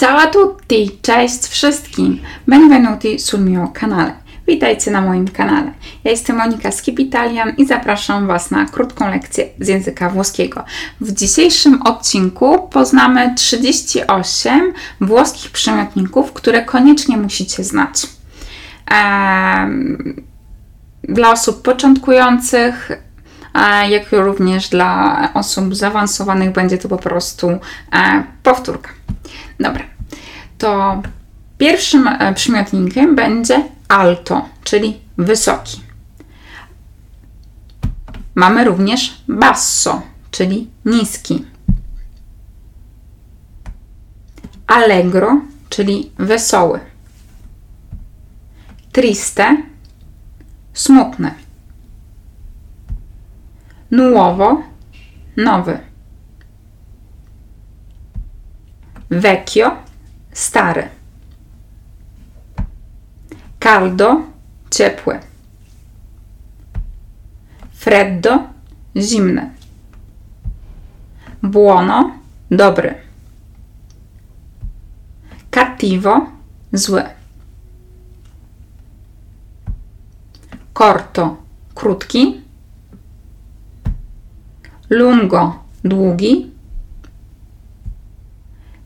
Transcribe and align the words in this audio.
Ciao 0.00 0.18
a 0.18 0.26
tutti! 0.26 0.98
Cześć 1.02 1.46
wszystkim! 1.46 2.20
Benvenuti 2.46 3.18
sul 3.18 3.40
mio 3.40 3.68
canale. 3.80 4.12
Witajcie 4.46 4.90
na 4.90 5.00
moim 5.00 5.28
kanale. 5.28 5.72
Ja 6.04 6.10
jestem 6.10 6.36
Monika 6.36 6.72
Skipitalian 6.72 7.52
i 7.58 7.66
zapraszam 7.66 8.26
Was 8.26 8.50
na 8.50 8.66
krótką 8.66 9.10
lekcję 9.10 9.48
z 9.60 9.68
języka 9.68 10.10
włoskiego. 10.10 10.64
W 11.00 11.12
dzisiejszym 11.12 11.82
odcinku 11.82 12.68
poznamy 12.68 13.34
38 13.34 14.72
włoskich 15.00 15.50
przymiotników, 15.50 16.32
które 16.32 16.64
koniecznie 16.64 17.16
musicie 17.16 17.64
znać. 17.64 18.06
Ehm, 18.86 20.22
dla 21.02 21.32
osób 21.32 21.62
początkujących, 21.62 22.92
jak 23.90 24.12
również 24.12 24.68
dla 24.68 25.28
osób 25.34 25.74
zaawansowanych 25.74 26.52
będzie 26.52 26.78
to 26.78 26.88
po 26.88 26.96
prostu 26.96 27.48
e, 27.48 28.24
powtórka. 28.42 28.90
Dobra, 29.60 29.84
to 30.58 31.02
pierwszym 31.58 32.08
e, 32.08 32.34
przymiotnikiem 32.34 33.16
będzie 33.16 33.62
alto, 33.88 34.48
czyli 34.64 35.00
wysoki. 35.18 35.80
Mamy 38.34 38.64
również 38.64 39.22
basso, 39.28 40.02
czyli 40.30 40.70
niski. 40.84 41.44
Allegro, 44.66 45.40
czyli 45.68 46.10
wesoły. 46.18 46.80
Triste, 48.92 49.56
smutny. 50.74 51.45
Nuovo, 53.96 54.62
nowy. 55.36 55.78
Vecchio, 59.10 59.76
stary. 60.32 60.88
Caldo, 63.58 64.22
ciepły. 64.70 65.20
Freddo, 67.72 68.38
zimny. 68.96 69.50
Buono, 71.42 72.18
dobry. 72.50 72.94
Cattivo, 75.50 76.26
zły. 76.72 77.04
Corto, 80.74 81.36
krótki. 81.74 82.45
Lungo, 84.90 85.64
długi. 85.84 86.50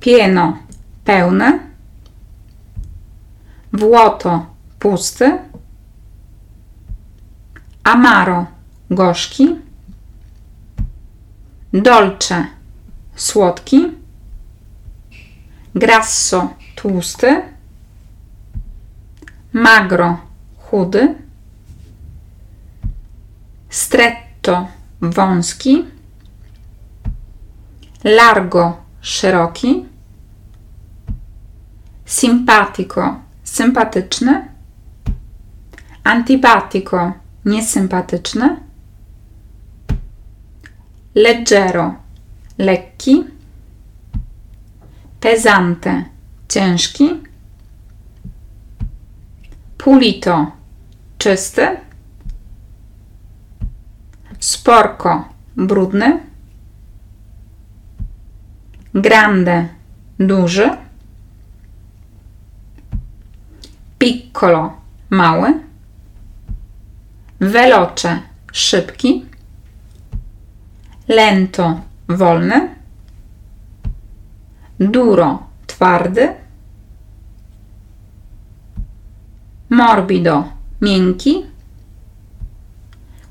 Pieno, 0.00 0.58
pełny. 1.04 1.58
Vuoto, 3.72 4.46
pusty. 4.78 5.38
Amaro, 7.84 8.46
gorzki. 8.90 9.56
Dolce, 11.72 12.46
słodki. 13.16 13.92
Grasso, 15.74 16.48
tłusty. 16.76 17.42
Magro, 19.52 20.18
chudy. 20.58 21.14
Stretto, 23.68 24.68
wąski. 25.10 25.84
Largo, 28.04 28.76
szeroki. 29.00 29.84
Simpatico, 32.06 33.20
sympatyczny. 33.44 34.48
Antipatico, 36.04 37.12
niesympatyczny. 37.44 38.56
Leggero, 41.14 41.94
lekki. 42.58 43.24
Pesante, 45.20 46.04
ciężki. 46.48 47.08
Pulito, 49.78 50.50
czysty. 51.18 51.83
Sporco, 54.64 55.24
brudny. 55.56 56.20
Grande, 58.94 59.68
duży. 60.18 60.70
Piccolo, 63.98 64.72
mały. 65.10 65.60
Veloce, 67.40 68.22
szybki. 68.52 69.26
Lento, 71.08 71.80
wolny. 72.08 72.74
Duro, 74.80 75.42
twardy. 75.66 76.34
Morbido, 79.70 80.44
miękki. 80.80 81.46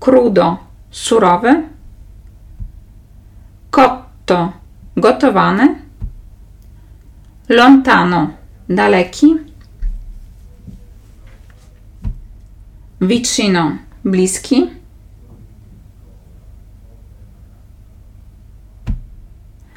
Crudo, 0.00 0.65
surowy. 0.96 1.68
Cotto, 3.70 4.52
gotowany. 4.96 5.82
Lontano, 7.48 8.36
daleki. 8.68 9.36
Vicino, 13.00 13.78
bliski. 14.04 14.70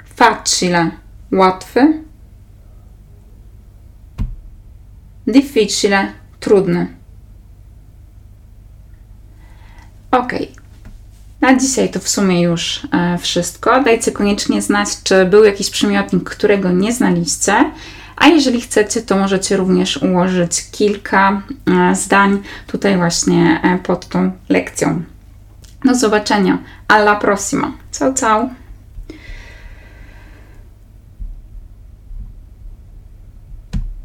Facile, 0.06 0.92
łatwy. 1.32 2.04
Difficile, 5.28 6.14
trudny. 6.40 6.88
Ok. 10.12 10.59
Na 11.50 11.58
dzisiaj 11.58 11.90
to 11.90 12.00
w 12.00 12.10
sumie 12.10 12.42
już 12.42 12.82
e, 12.92 13.18
wszystko. 13.18 13.84
Dajcie 13.84 14.12
koniecznie 14.12 14.62
znać, 14.62 14.90
czy 15.04 15.26
był 15.26 15.44
jakiś 15.44 15.70
przymiotnik, 15.70 16.30
którego 16.30 16.72
nie 16.72 16.94
znaliście. 16.94 17.72
A 18.16 18.28
jeżeli 18.28 18.62
chcecie, 18.62 19.02
to 19.02 19.18
możecie 19.18 19.58
również 19.58 19.98
ułożyć 19.98 20.72
kilka 20.72 21.42
e, 21.92 21.96
zdań 21.96 22.42
tutaj 22.68 22.98
właśnie 22.98 23.62
e, 23.64 23.78
pod 23.78 24.08
tą 24.08 24.32
lekcją. 24.50 25.02
Do 25.86 25.96
zobaczenia. 25.96 26.58
Alla 26.88 27.16
prossima. 27.16 27.72
Ciao, 27.92 28.14
ciao. 28.14 28.50